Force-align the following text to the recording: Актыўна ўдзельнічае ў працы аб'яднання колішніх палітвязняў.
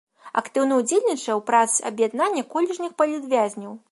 Актыўна 0.39 0.77
ўдзельнічае 0.79 1.33
ў 1.35 1.41
працы 1.51 1.77
аб'яднання 1.91 2.41
колішніх 2.57 2.99
палітвязняў. 3.03 3.73